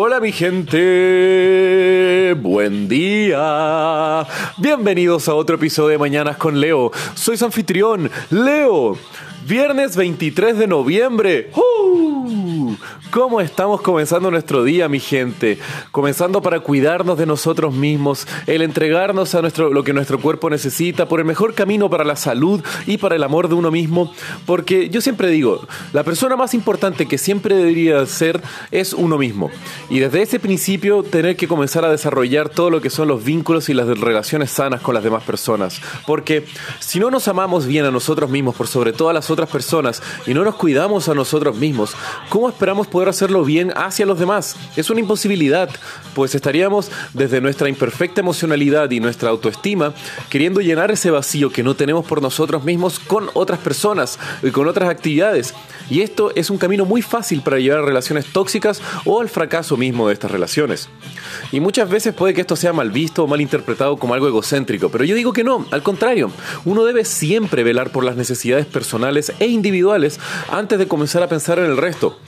Hola 0.00 0.18
mi 0.20 0.32
gente, 0.32 2.34
buen 2.34 2.88
día. 2.88 4.26
Bienvenidos 4.56 5.28
a 5.28 5.34
otro 5.34 5.54
episodio 5.54 5.90
de 5.90 5.98
Mañanas 5.98 6.36
con 6.36 6.60
Leo. 6.60 6.90
Soy 7.14 7.36
su 7.36 7.44
anfitrión, 7.44 8.10
Leo. 8.30 8.98
Viernes 9.48 9.96
23 9.96 10.58
de 10.58 10.66
noviembre. 10.66 11.50
¡Uh! 11.56 12.76
¿Cómo 13.10 13.40
estamos 13.40 13.80
comenzando 13.80 14.30
nuestro 14.30 14.62
día, 14.62 14.86
mi 14.90 15.00
gente? 15.00 15.58
Comenzando 15.90 16.42
para 16.42 16.60
cuidarnos 16.60 17.16
de 17.16 17.24
nosotros 17.24 17.72
mismos, 17.72 18.26
el 18.46 18.60
entregarnos 18.60 19.34
a 19.34 19.40
nuestro, 19.40 19.72
lo 19.72 19.82
que 19.82 19.94
nuestro 19.94 20.20
cuerpo 20.20 20.50
necesita, 20.50 21.08
por 21.08 21.18
el 21.18 21.24
mejor 21.24 21.54
camino 21.54 21.88
para 21.88 22.04
la 22.04 22.16
salud 22.16 22.62
y 22.86 22.98
para 22.98 23.16
el 23.16 23.22
amor 23.22 23.48
de 23.48 23.54
uno 23.54 23.70
mismo. 23.70 24.12
Porque 24.44 24.90
yo 24.90 25.00
siempre 25.00 25.28
digo, 25.30 25.66
la 25.94 26.04
persona 26.04 26.36
más 26.36 26.52
importante 26.52 27.08
que 27.08 27.16
siempre 27.16 27.56
debería 27.56 28.04
ser 28.04 28.42
es 28.70 28.92
uno 28.92 29.16
mismo. 29.16 29.50
Y 29.88 30.00
desde 30.00 30.20
ese 30.20 30.38
principio 30.38 31.02
tener 31.02 31.36
que 31.36 31.48
comenzar 31.48 31.86
a 31.86 31.90
desarrollar 31.90 32.50
todo 32.50 32.68
lo 32.68 32.82
que 32.82 32.90
son 32.90 33.08
los 33.08 33.24
vínculos 33.24 33.70
y 33.70 33.74
las 33.74 33.86
relaciones 33.86 34.50
sanas 34.50 34.82
con 34.82 34.94
las 34.94 35.04
demás 35.04 35.22
personas. 35.22 35.80
Porque 36.06 36.44
si 36.80 37.00
no 37.00 37.10
nos 37.10 37.26
amamos 37.26 37.66
bien 37.66 37.86
a 37.86 37.90
nosotros 37.90 38.28
mismos 38.28 38.54
por 38.54 38.66
sobre 38.66 38.92
todas 38.92 39.14
las 39.14 39.30
otras 39.30 39.37
personas 39.46 40.02
y 40.26 40.32
no 40.32 40.42
nos 40.42 40.54
cuidamos 40.54 41.08
a 41.08 41.14
nosotros 41.14 41.56
mismos, 41.56 41.92
¿cómo 42.30 42.48
esperamos 42.48 42.86
poder 42.86 43.10
hacerlo 43.10 43.44
bien 43.44 43.72
hacia 43.76 44.06
los 44.06 44.18
demás? 44.18 44.56
Es 44.76 44.88
una 44.88 45.00
imposibilidad, 45.00 45.68
pues 46.14 46.34
estaríamos 46.34 46.90
desde 47.12 47.40
nuestra 47.42 47.68
imperfecta 47.68 48.22
emocionalidad 48.22 48.90
y 48.90 49.00
nuestra 49.00 49.30
autoestima 49.30 49.92
queriendo 50.30 50.60
llenar 50.60 50.90
ese 50.90 51.10
vacío 51.10 51.50
que 51.50 51.62
no 51.62 51.76
tenemos 51.76 52.06
por 52.06 52.22
nosotros 52.22 52.64
mismos 52.64 52.98
con 52.98 53.28
otras 53.34 53.58
personas 53.58 54.18
y 54.42 54.50
con 54.50 54.66
otras 54.66 54.88
actividades. 54.88 55.54
Y 55.90 56.02
esto 56.02 56.32
es 56.34 56.50
un 56.50 56.58
camino 56.58 56.84
muy 56.84 57.02
fácil 57.02 57.42
para 57.42 57.58
llevar 57.58 57.80
a 57.80 57.86
relaciones 57.86 58.26
tóxicas 58.26 58.82
o 59.04 59.20
al 59.20 59.28
fracaso 59.28 59.76
mismo 59.76 60.08
de 60.08 60.14
estas 60.14 60.30
relaciones. 60.30 60.88
Y 61.52 61.60
muchas 61.60 61.88
veces 61.88 62.14
puede 62.14 62.34
que 62.34 62.42
esto 62.42 62.56
sea 62.56 62.72
mal 62.72 62.90
visto 62.90 63.24
o 63.24 63.26
mal 63.26 63.40
interpretado 63.40 63.96
como 63.96 64.14
algo 64.14 64.28
egocéntrico, 64.28 64.90
pero 64.90 65.04
yo 65.04 65.14
digo 65.14 65.32
que 65.32 65.44
no, 65.44 65.66
al 65.70 65.82
contrario, 65.82 66.30
uno 66.64 66.84
debe 66.84 67.04
siempre 67.04 67.62
velar 67.62 67.90
por 67.90 68.04
las 68.04 68.16
necesidades 68.16 68.66
personales 68.66 69.27
e 69.38 69.46
individuales 69.46 70.20
antes 70.50 70.78
de 70.78 70.88
comenzar 70.88 71.22
a 71.22 71.28
pensar 71.28 71.58
en 71.58 71.66
el 71.66 71.76
resto. 71.76 72.18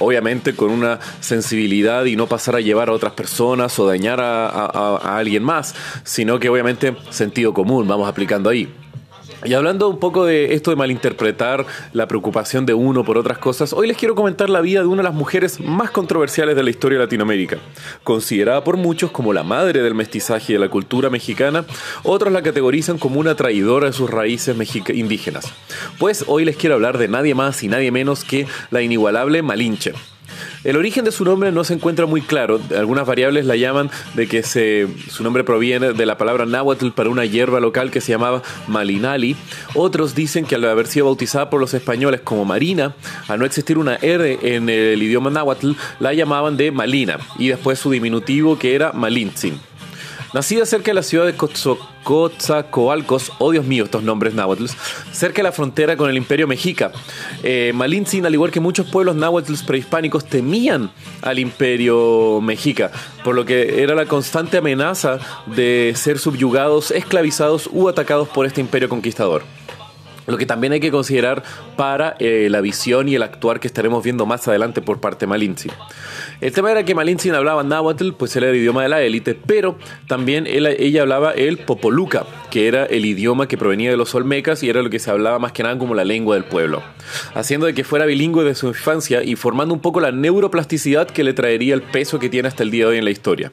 Obviamente 0.00 0.56
con 0.56 0.70
una 0.70 0.98
sensibilidad 1.20 2.04
y 2.04 2.16
no 2.16 2.26
pasar 2.26 2.56
a 2.56 2.60
llevar 2.60 2.88
a 2.88 2.92
otras 2.92 3.12
personas 3.12 3.78
o 3.78 3.86
dañar 3.86 4.20
a, 4.20 5.16
alguien 5.16 5.44
más, 5.44 5.74
sino 6.02 6.40
que 6.40 6.48
obviamente 6.48 6.96
sentido 7.10 7.54
común 7.54 7.86
vamos 7.86 8.08
aplicando 8.08 8.50
ahí. 8.50 8.83
Y 9.44 9.52
hablando 9.52 9.90
un 9.90 9.98
poco 9.98 10.24
de 10.24 10.54
esto 10.54 10.70
de 10.70 10.76
malinterpretar 10.76 11.66
la 11.92 12.08
preocupación 12.08 12.64
de 12.64 12.72
uno 12.72 13.04
por 13.04 13.18
otras 13.18 13.36
cosas, 13.36 13.74
hoy 13.74 13.86
les 13.86 13.98
quiero 13.98 14.14
comentar 14.14 14.48
la 14.48 14.62
vida 14.62 14.80
de 14.80 14.86
una 14.86 15.02
de 15.02 15.08
las 15.08 15.14
mujeres 15.14 15.60
más 15.60 15.90
controversiales 15.90 16.56
de 16.56 16.62
la 16.62 16.70
historia 16.70 16.98
de 16.98 17.04
Latinoamérica. 17.04 17.58
Considerada 18.04 18.64
por 18.64 18.78
muchos 18.78 19.10
como 19.10 19.34
la 19.34 19.42
madre 19.42 19.82
del 19.82 19.94
mestizaje 19.94 20.52
y 20.52 20.54
de 20.54 20.60
la 20.60 20.70
cultura 20.70 21.10
mexicana, 21.10 21.66
otros 22.04 22.32
la 22.32 22.42
categorizan 22.42 22.96
como 22.96 23.20
una 23.20 23.34
traidora 23.34 23.88
de 23.88 23.92
sus 23.92 24.08
raíces 24.08 24.56
indígenas. 24.94 25.52
Pues 25.98 26.24
hoy 26.26 26.46
les 26.46 26.56
quiero 26.56 26.76
hablar 26.76 26.96
de 26.96 27.08
nadie 27.08 27.34
más 27.34 27.62
y 27.62 27.68
nadie 27.68 27.90
menos 27.90 28.24
que 28.24 28.46
la 28.70 28.80
inigualable 28.80 29.42
Malinche. 29.42 29.92
El 30.64 30.76
origen 30.76 31.04
de 31.04 31.12
su 31.12 31.24
nombre 31.24 31.52
no 31.52 31.64
se 31.64 31.74
encuentra 31.74 32.06
muy 32.06 32.22
claro. 32.22 32.60
Algunas 32.76 33.06
variables 33.06 33.46
la 33.46 33.56
llaman 33.56 33.90
de 34.14 34.26
que 34.26 34.42
se, 34.42 34.88
su 35.08 35.22
nombre 35.22 35.44
proviene 35.44 35.92
de 35.92 36.06
la 36.06 36.18
palabra 36.18 36.46
náhuatl 36.46 36.90
para 36.90 37.10
una 37.10 37.24
hierba 37.24 37.60
local 37.60 37.90
que 37.90 38.00
se 38.00 38.12
llamaba 38.12 38.42
malinali. 38.66 39.36
Otros 39.74 40.14
dicen 40.14 40.46
que 40.46 40.54
al 40.54 40.64
haber 40.64 40.86
sido 40.86 41.06
bautizada 41.06 41.50
por 41.50 41.60
los 41.60 41.74
españoles 41.74 42.20
como 42.22 42.44
Marina, 42.44 42.94
al 43.28 43.38
no 43.38 43.44
existir 43.44 43.78
una 43.78 43.96
R 43.96 44.38
en 44.42 44.68
el 44.68 45.02
idioma 45.02 45.30
náhuatl, 45.30 45.72
la 46.00 46.12
llamaban 46.14 46.56
de 46.56 46.70
Malina 46.70 47.18
y 47.38 47.48
después 47.48 47.78
su 47.78 47.90
diminutivo 47.90 48.58
que 48.58 48.74
era 48.74 48.92
Malintzin. 48.92 49.73
Nacida 50.34 50.66
cerca 50.66 50.90
de 50.90 50.94
la 50.94 51.04
ciudad 51.04 51.26
de 51.26 51.36
Coatzacoalcos, 52.02 53.30
oh 53.38 53.52
Dios 53.52 53.64
mío, 53.64 53.84
estos 53.84 54.02
nombres 54.02 54.34
náhuatl, 54.34 54.66
cerca 55.12 55.36
de 55.36 55.42
la 55.44 55.52
frontera 55.52 55.96
con 55.96 56.10
el 56.10 56.16
imperio 56.16 56.48
mexica. 56.48 56.90
Eh, 57.44 57.70
Malintzin, 57.72 58.26
al 58.26 58.34
igual 58.34 58.50
que 58.50 58.58
muchos 58.58 58.90
pueblos 58.90 59.14
náhuatl 59.14 59.54
prehispánicos, 59.64 60.24
temían 60.24 60.90
al 61.22 61.38
imperio 61.38 62.40
mexica, 62.42 62.90
por 63.22 63.36
lo 63.36 63.44
que 63.44 63.80
era 63.80 63.94
la 63.94 64.06
constante 64.06 64.56
amenaza 64.56 65.20
de 65.54 65.92
ser 65.94 66.18
subyugados, 66.18 66.90
esclavizados 66.90 67.70
u 67.72 67.88
atacados 67.88 68.28
por 68.28 68.44
este 68.44 68.60
imperio 68.60 68.88
conquistador. 68.88 69.44
Lo 70.26 70.36
que 70.36 70.46
también 70.46 70.72
hay 70.72 70.80
que 70.80 70.90
considerar 70.90 71.44
para 71.76 72.16
eh, 72.18 72.48
la 72.50 72.60
visión 72.60 73.08
y 73.08 73.14
el 73.14 73.22
actuar 73.22 73.60
que 73.60 73.68
estaremos 73.68 74.02
viendo 74.02 74.26
más 74.26 74.48
adelante 74.48 74.82
por 74.82 74.98
parte 74.98 75.26
de 75.26 75.28
Malintzin. 75.28 75.70
El 76.44 76.52
tema 76.52 76.70
era 76.70 76.84
que 76.84 76.94
Malintzin 76.94 77.34
hablaba 77.34 77.62
náhuatl, 77.62 78.12
pues 78.12 78.36
era 78.36 78.50
el 78.50 78.56
idioma 78.56 78.82
de 78.82 78.90
la 78.90 79.00
élite, 79.00 79.34
pero 79.34 79.78
también 80.06 80.46
ella 80.46 81.00
hablaba 81.00 81.32
el 81.32 81.56
popoluca, 81.56 82.26
que 82.50 82.68
era 82.68 82.84
el 82.84 83.06
idioma 83.06 83.48
que 83.48 83.56
provenía 83.56 83.90
de 83.90 83.96
los 83.96 84.14
olmecas 84.14 84.62
y 84.62 84.68
era 84.68 84.82
lo 84.82 84.90
que 84.90 84.98
se 84.98 85.10
hablaba 85.10 85.38
más 85.38 85.52
que 85.52 85.62
nada 85.62 85.78
como 85.78 85.94
la 85.94 86.04
lengua 86.04 86.34
del 86.34 86.44
pueblo, 86.44 86.82
haciendo 87.32 87.64
de 87.64 87.72
que 87.72 87.82
fuera 87.82 88.04
bilingüe 88.04 88.44
de 88.44 88.54
su 88.54 88.68
infancia 88.68 89.22
y 89.24 89.36
formando 89.36 89.72
un 89.72 89.80
poco 89.80 90.00
la 90.00 90.12
neuroplasticidad 90.12 91.06
que 91.08 91.24
le 91.24 91.32
traería 91.32 91.72
el 91.72 91.80
peso 91.80 92.18
que 92.18 92.28
tiene 92.28 92.46
hasta 92.46 92.62
el 92.62 92.70
día 92.70 92.84
de 92.84 92.90
hoy 92.90 92.98
en 92.98 93.06
la 93.06 93.10
historia. 93.10 93.50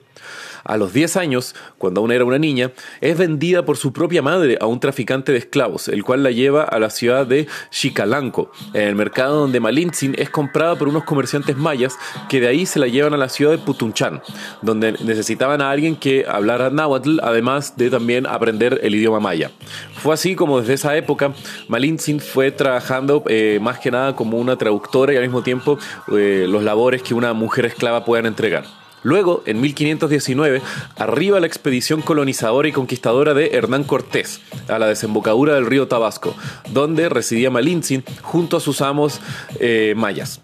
A 0.64 0.78
los 0.78 0.94
10 0.94 1.18
años, 1.18 1.56
cuando 1.78 2.02
aún 2.02 2.12
era 2.12 2.26
una 2.26 2.38
niña, 2.38 2.72
es 3.02 3.18
vendida 3.18 3.66
por 3.66 3.78
su 3.78 3.94
propia 3.94 4.22
madre 4.22 4.58
a 4.60 4.66
un 4.66 4.80
traficante 4.80 5.32
de 5.32 5.40
esclavos, 5.40 5.88
el 5.88 6.04
cual 6.04 6.24
la 6.24 6.32
lleva 6.32 6.64
a 6.64 6.80
la 6.80 6.90
ciudad 6.90 7.26
de 7.26 7.48
Chicalanco, 7.70 8.52
en 8.74 8.88
el 8.88 8.96
mercado 8.96 9.40
donde 9.40 9.60
Malintzin 9.60 10.16
es 10.18 10.30
comprada 10.30 10.76
por 10.76 10.88
unos 10.88 11.04
comerciantes 11.04 11.58
mayas 11.58 11.98
que 12.30 12.40
de 12.40 12.48
ahí 12.48 12.66
se 12.66 12.80
la 12.80 12.88
llevan 12.88 13.14
a 13.14 13.18
la 13.18 13.30
ciudad 13.30 13.52
de 13.52 13.58
Putunchán, 13.58 14.22
donde 14.62 14.94
necesitaban 15.04 15.62
a 15.62 15.72
alguien 15.72 15.96
que 15.96 16.26
hablara 16.28 16.70
náhuatl, 16.70 17.20
además 17.22 17.78
de 17.78 17.90
también 17.90 18.28
aprender 18.28 18.80
el 18.84 18.96
idioma 18.96 19.20
maya. 19.20 19.52
Fue 19.96 20.14
así 20.14 20.36
como 20.36 20.60
desde 20.60 20.74
esa 20.74 20.96
época 20.98 21.34
Malintzin 21.68 22.20
fue 22.20 22.52
trabajando 22.52 23.24
eh, 23.28 23.60
más 23.62 23.80
que 23.80 23.92
nada 23.92 24.16
como 24.16 24.38
una 24.38 24.58
traductora 24.58 25.14
y 25.14 25.18
al 25.18 25.24
mismo 25.24 25.44
tiempo 25.44 25.78
eh, 26.12 26.46
los 26.48 26.64
labores 26.64 27.02
que 27.02 27.14
una 27.14 27.34
mujer 27.34 27.66
esclava 27.66 28.06
puedan 28.06 28.26
entregar. 28.26 28.81
Luego, 29.04 29.44
en 29.46 29.62
1519, 29.62 30.62
arriba 30.98 31.40
la 31.40 31.48
expedición 31.48 32.02
colonizadora 32.02 32.68
y 32.68 32.72
conquistadora 32.72 33.34
de 33.34 33.52
Hernán 33.54 33.84
Cortés 33.84 34.42
a 34.68 34.80
la 34.80 34.88
desembocadura 34.88 35.56
del 35.56 35.66
río 35.66 35.88
Tabasco, 35.88 36.36
donde 36.70 37.10
residía 37.10 37.50
Malintzin 37.50 38.04
junto 38.22 38.58
a 38.58 38.60
sus 38.60 38.82
amos 38.82 39.22
eh, 39.60 39.94
mayas. 39.96 40.42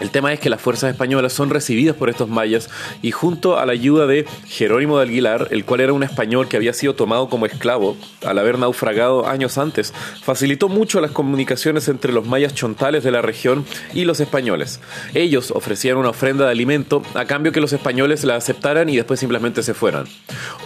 El 0.00 0.10
tema 0.10 0.32
es 0.32 0.40
que 0.40 0.50
las 0.50 0.60
fuerzas 0.60 0.90
españolas 0.90 1.32
son 1.32 1.50
recibidas 1.50 1.94
por 1.94 2.08
estos 2.08 2.28
mayas 2.28 2.70
y 3.02 3.10
junto 3.10 3.58
a 3.58 3.66
la 3.66 3.72
ayuda 3.72 4.06
de 4.06 4.26
Jerónimo 4.48 4.98
de 4.98 5.04
Aguilar, 5.04 5.48
el 5.50 5.64
cual 5.64 5.80
era 5.82 5.92
un 5.92 6.02
español 6.02 6.48
que 6.48 6.56
había 6.56 6.72
sido 6.72 6.94
tomado 6.94 7.28
como 7.28 7.46
esclavo 7.46 7.96
al 8.24 8.38
haber 8.38 8.58
naufragado 8.58 9.28
años 9.28 9.58
antes, 9.58 9.92
facilitó 10.22 10.68
mucho 10.68 11.00
las 11.00 11.10
comunicaciones 11.10 11.88
entre 11.88 12.12
los 12.12 12.26
mayas 12.26 12.54
chontales 12.54 13.04
de 13.04 13.10
la 13.10 13.22
región 13.22 13.64
y 13.92 14.04
los 14.04 14.20
españoles. 14.20 14.80
Ellos 15.14 15.50
ofrecían 15.50 15.98
una 15.98 16.10
ofrenda 16.10 16.46
de 16.46 16.52
alimento 16.52 17.02
a 17.14 17.26
cambio 17.26 17.52
que 17.52 17.60
los 17.60 17.72
españoles 17.72 18.24
la 18.24 18.36
aceptaran 18.36 18.88
y 18.88 18.96
después 18.96 19.20
simplemente 19.20 19.62
se 19.62 19.74
fueran. 19.74 20.06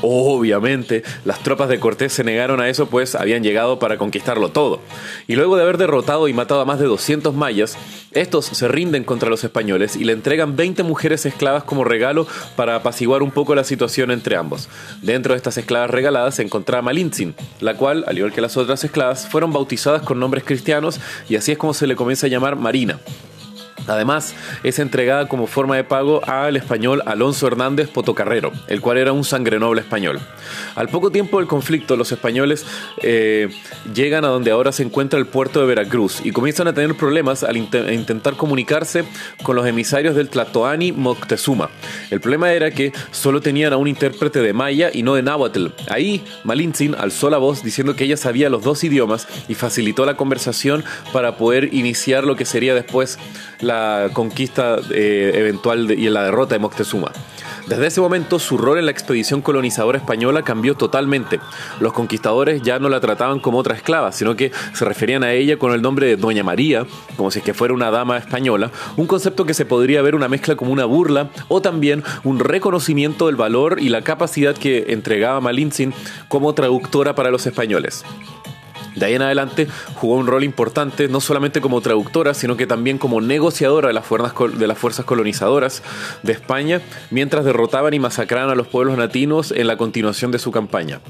Obviamente, 0.00 1.02
las 1.24 1.40
tropas 1.40 1.68
de 1.68 1.80
Cortés 1.80 2.12
se 2.12 2.24
negaron 2.24 2.60
a 2.60 2.68
eso 2.68 2.86
pues 2.86 3.14
habían 3.14 3.42
llegado 3.42 3.78
para 3.78 3.98
conquistarlo 3.98 4.50
todo. 4.50 4.80
Y 5.26 5.34
luego 5.34 5.56
de 5.56 5.62
haber 5.62 5.78
derrotado 5.78 6.28
y 6.28 6.32
matado 6.32 6.60
a 6.60 6.64
más 6.64 6.78
de 6.78 6.86
200 6.86 7.34
mayas, 7.34 7.76
estos 8.14 8.46
se 8.46 8.68
rinden 8.68 9.04
contra 9.04 9.28
los 9.28 9.44
españoles 9.44 9.96
y 9.96 10.04
le 10.04 10.12
entregan 10.12 10.56
20 10.56 10.82
mujeres 10.82 11.26
esclavas 11.26 11.64
como 11.64 11.84
regalo 11.84 12.26
para 12.56 12.76
apaciguar 12.76 13.22
un 13.22 13.30
poco 13.30 13.54
la 13.54 13.64
situación 13.64 14.10
entre 14.10 14.36
ambos. 14.36 14.68
Dentro 15.02 15.34
de 15.34 15.38
estas 15.38 15.58
esclavas 15.58 15.90
regaladas 15.90 16.36
se 16.36 16.42
encontraba 16.42 16.82
Malintzin, 16.82 17.34
la 17.60 17.76
cual, 17.76 18.04
al 18.06 18.16
igual 18.16 18.32
que 18.32 18.40
las 18.40 18.56
otras 18.56 18.84
esclavas, 18.84 19.28
fueron 19.28 19.52
bautizadas 19.52 20.02
con 20.02 20.18
nombres 20.20 20.44
cristianos 20.44 21.00
y 21.28 21.36
así 21.36 21.52
es 21.52 21.58
como 21.58 21.74
se 21.74 21.86
le 21.86 21.96
comienza 21.96 22.26
a 22.26 22.30
llamar 22.30 22.56
Marina. 22.56 23.00
Además, 23.86 24.34
es 24.62 24.78
entregada 24.78 25.28
como 25.28 25.46
forma 25.46 25.76
de 25.76 25.84
pago 25.84 26.22
al 26.26 26.56
español 26.56 27.02
Alonso 27.06 27.46
Hernández 27.46 27.88
Potocarrero, 27.88 28.52
el 28.68 28.80
cual 28.80 28.98
era 28.98 29.12
un 29.12 29.24
sangre 29.24 29.58
noble 29.58 29.80
español. 29.80 30.20
Al 30.74 30.88
poco 30.88 31.10
tiempo 31.10 31.38
del 31.38 31.46
conflicto, 31.46 31.96
los 31.96 32.12
españoles 32.12 32.64
eh, 33.02 33.48
llegan 33.94 34.24
a 34.24 34.28
donde 34.28 34.50
ahora 34.50 34.72
se 34.72 34.82
encuentra 34.82 35.18
el 35.18 35.26
puerto 35.26 35.60
de 35.60 35.66
Veracruz 35.66 36.20
y 36.24 36.32
comienzan 36.32 36.68
a 36.68 36.72
tener 36.72 36.96
problemas 36.96 37.42
al 37.42 37.56
inte- 37.56 37.92
intentar 37.92 38.36
comunicarse 38.36 39.04
con 39.42 39.56
los 39.56 39.66
emisarios 39.66 40.14
del 40.14 40.28
Tlatoani 40.28 40.92
Moctezuma. 40.92 41.70
El 42.10 42.20
problema 42.20 42.52
era 42.52 42.70
que 42.70 42.92
solo 43.10 43.40
tenían 43.40 43.72
a 43.72 43.76
un 43.76 43.88
intérprete 43.88 44.40
de 44.40 44.52
maya 44.52 44.90
y 44.92 45.02
no 45.02 45.14
de 45.14 45.22
náhuatl. 45.22 45.66
Ahí, 45.88 46.24
Malintzin 46.44 46.94
alzó 46.94 47.30
la 47.30 47.38
voz 47.38 47.62
diciendo 47.62 47.96
que 47.96 48.04
ella 48.04 48.16
sabía 48.16 48.48
los 48.48 48.62
dos 48.62 48.82
idiomas 48.84 49.26
y 49.48 49.54
facilitó 49.54 50.06
la 50.06 50.16
conversación 50.16 50.84
para 51.12 51.36
poder 51.36 51.74
iniciar 51.74 52.24
lo 52.24 52.36
que 52.36 52.44
sería 52.44 52.74
después 52.74 53.18
la 53.60 53.73
conquista 54.12 54.78
eh, 54.90 55.32
eventual 55.34 55.90
y 55.90 56.08
la 56.08 56.24
derrota 56.24 56.54
de 56.54 56.58
Moctezuma. 56.58 57.12
Desde 57.66 57.86
ese 57.86 58.00
momento 58.02 58.38
su 58.38 58.58
rol 58.58 58.78
en 58.78 58.84
la 58.84 58.90
expedición 58.90 59.40
colonizadora 59.40 59.96
española 59.96 60.42
cambió 60.42 60.74
totalmente. 60.74 61.40
Los 61.80 61.94
conquistadores 61.94 62.60
ya 62.60 62.78
no 62.78 62.90
la 62.90 63.00
trataban 63.00 63.40
como 63.40 63.56
otra 63.56 63.74
esclava, 63.74 64.12
sino 64.12 64.36
que 64.36 64.52
se 64.74 64.84
referían 64.84 65.24
a 65.24 65.32
ella 65.32 65.58
con 65.58 65.72
el 65.72 65.80
nombre 65.80 66.06
de 66.06 66.16
Doña 66.16 66.44
María, 66.44 66.86
como 67.16 67.30
si 67.30 67.38
es 67.38 67.44
que 67.44 67.54
fuera 67.54 67.72
una 67.72 67.90
dama 67.90 68.18
española, 68.18 68.70
un 68.96 69.06
concepto 69.06 69.46
que 69.46 69.54
se 69.54 69.64
podría 69.64 70.02
ver 70.02 70.14
una 70.14 70.28
mezcla 70.28 70.56
como 70.56 70.72
una 70.72 70.84
burla 70.84 71.30
o 71.48 71.62
también 71.62 72.04
un 72.22 72.38
reconocimiento 72.38 73.26
del 73.26 73.36
valor 73.36 73.78
y 73.80 73.88
la 73.88 74.02
capacidad 74.02 74.54
que 74.54 74.86
entregaba 74.88 75.40
Malintzin 75.40 75.94
como 76.28 76.52
traductora 76.52 77.14
para 77.14 77.30
los 77.30 77.46
españoles. 77.46 78.04
De 78.94 79.06
ahí 79.06 79.14
en 79.14 79.22
adelante 79.22 79.68
jugó 79.94 80.16
un 80.16 80.26
rol 80.26 80.44
importante, 80.44 81.08
no 81.08 81.20
solamente 81.20 81.60
como 81.60 81.80
traductora, 81.80 82.34
sino 82.34 82.56
que 82.56 82.66
también 82.66 82.98
como 82.98 83.20
negociadora 83.20 83.88
de 83.88 83.94
las, 83.94 84.06
fuerzas, 84.06 85.04
colonizadoras 85.04 85.82
de 86.22 86.32
España, 86.32 86.80
mientras 87.10 87.44
derrotaban 87.44 87.94
y 87.94 87.98
masacraban 87.98 88.50
a 88.50 88.54
los 88.54 88.66
pueblos 88.66 88.98
latinos 88.98 89.52
en 89.52 89.66
la 89.66 89.76
continuación 89.76 90.30
de 90.30 90.38
su 90.38 90.50
campaña. 90.52 91.00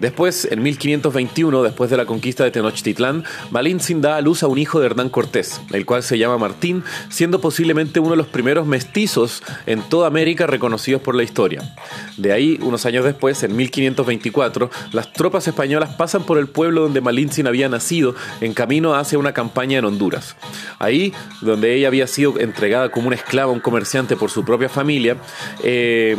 Después, 0.00 0.48
en 0.50 0.62
1521, 0.62 1.62
después 1.62 1.90
de 1.90 1.96
la 1.96 2.06
conquista 2.06 2.44
de 2.44 2.50
Tenochtitlán, 2.50 3.24
Malintzin 3.50 4.00
da 4.00 4.16
a 4.16 4.20
luz 4.20 4.42
a 4.42 4.48
un 4.48 4.58
hijo 4.58 4.80
de 4.80 4.86
Hernán 4.86 5.08
Cortés, 5.08 5.60
el 5.72 5.86
cual 5.86 6.02
se 6.02 6.18
llama 6.18 6.38
Martín, 6.38 6.82
siendo 7.10 7.40
posiblemente 7.40 8.00
uno 8.00 8.10
de 8.10 8.16
los 8.16 8.26
primeros 8.26 8.66
mestizos 8.66 9.42
en 9.66 9.82
toda 9.82 10.06
América 10.06 10.46
reconocidos 10.46 11.02
por 11.02 11.14
la 11.14 11.22
historia. 11.22 11.74
De 12.16 12.32
ahí, 12.32 12.58
unos 12.62 12.86
años 12.86 13.04
después, 13.04 13.42
en 13.42 13.56
1524, 13.56 14.70
las 14.92 15.12
tropas 15.12 15.46
españolas 15.48 15.94
pasan 15.94 16.24
por 16.24 16.38
el 16.38 16.48
pueblo 16.48 16.82
donde 16.82 17.00
Malintzin 17.00 17.46
había 17.46 17.68
nacido 17.68 18.14
en 18.40 18.54
camino 18.54 18.94
hacia 18.94 19.18
una 19.18 19.32
campaña 19.32 19.78
en 19.78 19.84
Honduras. 19.84 20.36
Ahí, 20.78 21.12
donde 21.40 21.74
ella 21.74 21.88
había 21.88 22.06
sido 22.06 22.38
entregada 22.38 22.90
como 22.90 23.08
una 23.08 23.16
esclava 23.16 23.50
a 23.50 23.54
un 23.54 23.60
comerciante 23.60 24.16
por 24.16 24.30
su 24.30 24.44
propia 24.44 24.68
familia, 24.68 25.16
eh, 25.62 26.16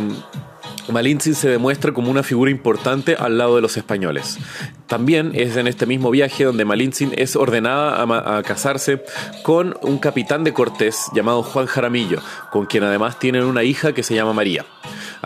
Malintzin 0.88 1.34
se 1.34 1.48
demuestra 1.48 1.92
como 1.92 2.10
una 2.10 2.22
figura 2.22 2.50
importante 2.50 3.16
al 3.16 3.38
lado 3.38 3.56
de 3.56 3.62
los 3.62 3.76
españoles. 3.76 4.38
También 4.86 5.32
es 5.34 5.56
en 5.56 5.66
este 5.66 5.86
mismo 5.86 6.10
viaje 6.10 6.44
donde 6.44 6.64
Malintzin 6.64 7.12
es 7.16 7.36
ordenada 7.36 8.02
a, 8.02 8.38
a, 8.38 8.42
casarse 8.42 9.02
con 9.42 9.76
un 9.82 9.98
capitán 9.98 10.44
de 10.44 10.52
Cortés 10.52 11.06
llamado 11.14 11.42
Juan 11.42 11.66
Jaramillo, 11.66 12.20
con 12.52 12.66
quien 12.66 12.84
además 12.84 13.18
tienen 13.18 13.44
una 13.44 13.64
hija 13.64 13.92
que 13.92 14.02
se 14.02 14.14
llama 14.14 14.32
María. 14.32 14.64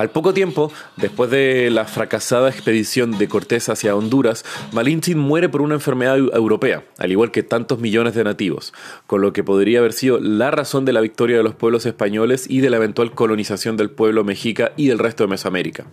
Al 0.01 0.09
poco 0.09 0.33
tiempo, 0.33 0.73
después 0.97 1.31
de 1.31 1.69
la 1.69 1.85
fracasada 1.85 2.49
expedición 2.49 3.19
de 3.19 3.29
Cortés 3.29 3.69
hacia 3.69 3.95
Honduras, 3.95 4.47
Malintzin 4.73 5.19
muere 5.19 5.51
por 5.51 5.61
una 5.61 5.75
enfermedad 5.75 6.17
europea, 6.17 6.85
al 6.97 7.13
igual 7.13 7.31
que 7.31 7.43
tantos 7.43 7.81
millones 7.81 8.15
de 8.15 8.25
nativos, 8.25 8.73
con 9.07 9.21
lo 9.21 9.35
que 9.35 9.45
podría 9.45 9.81
haber 9.81 9.93
sido 9.93 10.19
la 10.19 10.51
razón 10.51 10.87
de 10.87 10.95
la 10.95 11.03
victoria 11.03 11.37
de 11.37 11.43
los 11.43 11.55
pueblos 11.55 11.85
españoles 11.85 12.47
y 12.49 12.61
de 12.61 12.71
la 12.71 12.79
eventual 12.79 13.13
colonización 13.13 13.77
del 13.77 13.91
pueblo 13.91 14.25
mexica 14.25 14.73
y 14.75 14.89
del 14.89 14.99
resto 14.99 15.25
de 15.25 15.29
Mesoamérica. 15.29 15.85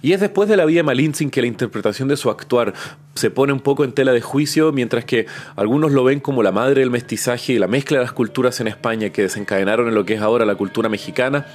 Y 0.00 0.14
es 0.14 0.20
después 0.20 0.48
de 0.48 0.56
la 0.56 0.64
vida 0.64 0.78
de 0.78 0.84
Malintzin 0.84 1.28
que 1.28 1.42
la 1.42 1.46
interpretación 1.46 2.08
de 2.08 2.16
su 2.16 2.30
actuar 2.30 2.72
se 3.14 3.30
pone 3.30 3.52
un 3.52 3.60
poco 3.60 3.84
en 3.84 3.92
tela 3.92 4.12
de 4.12 4.20
juicio, 4.20 4.72
mientras 4.72 5.04
que 5.04 5.26
algunos 5.56 5.92
lo 5.92 6.04
ven 6.04 6.20
como 6.20 6.42
la 6.42 6.52
madre 6.52 6.80
del 6.80 6.90
mestizaje 6.90 7.54
y 7.54 7.58
la 7.58 7.66
mezcla 7.66 7.98
de 7.98 8.04
las 8.04 8.12
culturas 8.12 8.60
en 8.60 8.68
España 8.68 9.10
que 9.10 9.22
desencadenaron 9.22 9.88
en 9.88 9.94
lo 9.94 10.04
que 10.04 10.14
es 10.14 10.22
ahora 10.22 10.44
la 10.44 10.54
cultura 10.54 10.88
mexicana, 10.88 11.46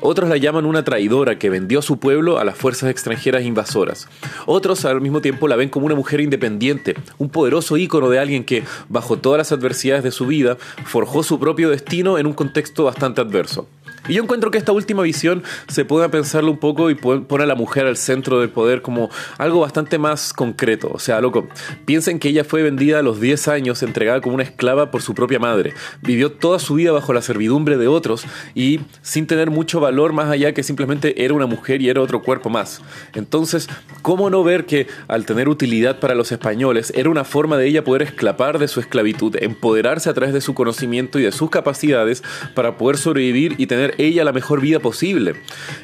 otros 0.00 0.28
la 0.28 0.36
llaman 0.36 0.66
una 0.66 0.84
traidora 0.84 1.38
que 1.38 1.50
vendió 1.50 1.82
su 1.82 1.98
pueblo 1.98 2.38
a 2.38 2.44
las 2.44 2.56
fuerzas 2.56 2.90
extranjeras 2.90 3.44
invasoras. 3.44 4.08
Otros 4.46 4.84
al 4.84 5.00
mismo 5.00 5.20
tiempo 5.20 5.48
la 5.48 5.56
ven 5.56 5.68
como 5.68 5.86
una 5.86 5.94
mujer 5.94 6.20
independiente, 6.20 6.94
un 7.18 7.30
poderoso 7.30 7.76
ícono 7.76 8.10
de 8.10 8.18
alguien 8.18 8.44
que, 8.44 8.64
bajo 8.88 9.18
todas 9.18 9.38
las 9.38 9.52
adversidades 9.52 10.04
de 10.04 10.10
su 10.10 10.26
vida, 10.26 10.56
forjó 10.84 11.22
su 11.22 11.38
propio 11.38 11.70
destino 11.70 12.18
en 12.18 12.26
un 12.26 12.34
contexto 12.34 12.84
bastante 12.84 13.20
adverso. 13.20 13.66
Y 14.08 14.14
yo 14.14 14.22
encuentro 14.22 14.50
que 14.50 14.58
esta 14.58 14.72
última 14.72 15.02
visión 15.02 15.42
se 15.68 15.84
puede 15.84 16.08
pensarlo 16.08 16.50
un 16.50 16.58
poco 16.58 16.90
y 16.90 16.94
pone 16.94 17.44
a 17.44 17.46
la 17.46 17.54
mujer 17.54 17.86
al 17.86 17.96
centro 17.96 18.40
del 18.40 18.48
poder 18.48 18.80
como 18.80 19.10
algo 19.36 19.60
bastante 19.60 19.98
más 19.98 20.32
concreto. 20.32 20.90
O 20.92 20.98
sea, 20.98 21.20
loco, 21.20 21.48
piensen 21.84 22.18
que 22.18 22.28
ella 22.28 22.44
fue 22.44 22.62
vendida 22.62 23.00
a 23.00 23.02
los 23.02 23.20
10 23.20 23.48
años, 23.48 23.82
entregada 23.82 24.20
como 24.20 24.34
una 24.34 24.44
esclava 24.44 24.90
por 24.90 25.02
su 25.02 25.14
propia 25.14 25.38
madre. 25.38 25.74
Vivió 26.02 26.32
toda 26.32 26.58
su 26.58 26.74
vida 26.74 26.92
bajo 26.92 27.12
la 27.12 27.22
servidumbre 27.22 27.76
de 27.76 27.88
otros 27.88 28.24
y 28.54 28.80
sin 29.02 29.26
tener 29.26 29.50
mucho 29.50 29.80
valor 29.80 30.12
más 30.12 30.30
allá 30.30 30.54
que 30.54 30.62
simplemente 30.62 31.24
era 31.24 31.34
una 31.34 31.46
mujer 31.46 31.82
y 31.82 31.88
era 31.88 32.00
otro 32.00 32.22
cuerpo 32.22 32.48
más. 32.48 32.80
Entonces, 33.14 33.68
¿cómo 34.02 34.30
no 34.30 34.42
ver 34.44 34.64
que 34.64 34.86
al 35.08 35.26
tener 35.26 35.48
utilidad 35.48 35.98
para 36.00 36.14
los 36.14 36.32
españoles 36.32 36.92
era 36.96 37.10
una 37.10 37.24
forma 37.24 37.56
de 37.56 37.66
ella 37.66 37.84
poder 37.84 38.02
escapar 38.02 38.58
de 38.58 38.68
su 38.68 38.80
esclavitud, 38.80 39.36
empoderarse 39.40 40.10
a 40.10 40.14
través 40.14 40.34
de 40.34 40.40
su 40.40 40.54
conocimiento 40.54 41.18
y 41.18 41.22
de 41.22 41.32
sus 41.32 41.50
capacidades 41.50 42.22
para 42.54 42.76
poder 42.76 42.98
sobrevivir 42.98 43.54
y 43.58 43.66
tener 43.66 43.94
ella 43.98 44.24
la 44.24 44.32
mejor 44.32 44.60
vida 44.60 44.80
posible. 44.80 45.34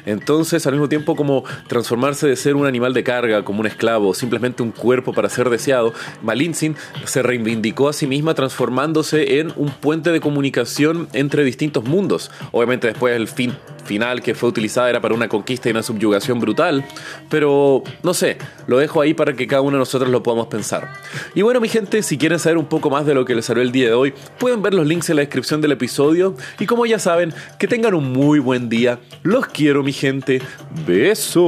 Entonces, 0.05 0.65
al 0.65 0.73
mismo 0.73 0.89
tiempo 0.89 1.15
como 1.15 1.43
transformarse 1.67 2.27
de 2.27 2.35
ser 2.35 2.55
un 2.55 2.65
animal 2.65 2.93
de 2.93 3.03
carga, 3.03 3.43
como 3.43 3.59
un 3.59 3.67
esclavo, 3.67 4.13
simplemente 4.13 4.63
un 4.63 4.71
cuerpo 4.71 5.13
para 5.13 5.29
ser 5.29 5.49
deseado, 5.49 5.93
Malintzin 6.23 6.75
se 7.05 7.21
reivindicó 7.21 7.89
a 7.89 7.93
sí 7.93 8.07
misma 8.07 8.33
transformándose 8.33 9.39
en 9.39 9.51
un 9.55 9.69
puente 9.69 10.11
de 10.11 10.19
comunicación 10.19 11.07
entre 11.13 11.43
distintos 11.43 11.83
mundos. 11.83 12.31
Obviamente 12.51 12.87
después 12.87 13.15
el 13.15 13.27
fin 13.27 13.53
final 13.85 14.21
que 14.21 14.35
fue 14.35 14.49
utilizada 14.49 14.89
era 14.89 14.99
para 14.99 15.13
una 15.13 15.29
conquista 15.29 15.69
y 15.69 15.71
una 15.71 15.83
subyugación 15.83 16.39
brutal, 16.39 16.83
pero 17.29 17.83
no 18.03 18.13
sé, 18.13 18.37
lo 18.67 18.77
dejo 18.77 19.01
ahí 19.01 19.13
para 19.13 19.33
que 19.33 19.47
cada 19.47 19.61
uno 19.61 19.73
de 19.73 19.79
nosotros 19.79 20.09
lo 20.09 20.23
podamos 20.23 20.47
pensar. 20.47 20.89
Y 21.35 21.41
bueno, 21.43 21.61
mi 21.61 21.69
gente, 21.69 22.01
si 22.03 22.17
quieren 22.17 22.39
saber 22.39 22.57
un 22.57 22.65
poco 22.65 22.89
más 22.89 23.05
de 23.05 23.13
lo 23.13 23.25
que 23.25 23.35
les 23.35 23.45
salió 23.45 23.61
el 23.61 23.71
día 23.71 23.87
de 23.87 23.93
hoy, 23.93 24.13
pueden 24.39 24.61
ver 24.61 24.73
los 24.73 24.87
links 24.87 25.09
en 25.09 25.17
la 25.17 25.21
descripción 25.21 25.61
del 25.61 25.71
episodio 25.71 26.35
y 26.59 26.65
como 26.65 26.85
ya 26.85 26.99
saben, 26.99 27.33
que 27.59 27.67
tengan 27.67 27.93
muy 28.13 28.39
buen 28.39 28.69
día. 28.69 28.99
Los 29.23 29.47
quiero, 29.47 29.83
mi 29.83 29.91
gente. 29.93 30.41
Besos. 30.87 31.45